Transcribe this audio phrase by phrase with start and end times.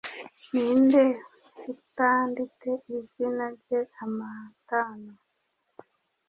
[0.51, 1.03] Ninde
[1.71, 5.13] utandite izina rye Amatano